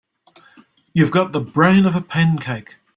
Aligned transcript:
You've 0.93 1.11
got 1.11 1.31
the 1.31 1.39
brain 1.39 1.85
of 1.85 1.95
a 1.95 2.01
pancake. 2.01 2.77